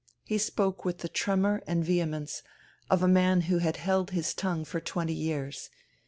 [0.23, 2.41] He spoke with the tremor and vehemence
[2.89, 5.69] of a man who had held his tongue for twenty years.